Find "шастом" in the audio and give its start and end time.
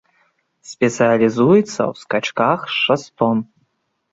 2.87-3.37